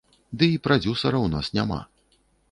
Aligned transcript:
Ды 0.41 0.47
і 0.53 0.53
прадзюсара 0.67 1.17
ў 1.21 1.27
нас 1.33 1.51
няма. 1.59 1.77